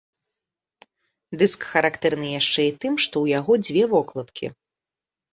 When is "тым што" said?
2.85-3.15